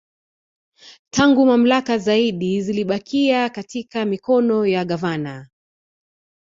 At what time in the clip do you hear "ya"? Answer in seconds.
4.65-4.85